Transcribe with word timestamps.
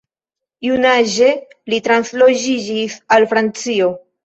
Junaĝe 0.67 1.27
li 1.73 1.81
transloĝiĝis 1.89 2.99
al 3.19 3.31
Francio. 3.37 3.95